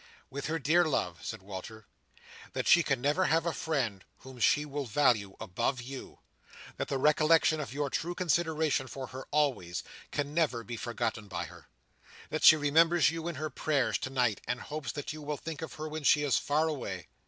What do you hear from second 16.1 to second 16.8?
is far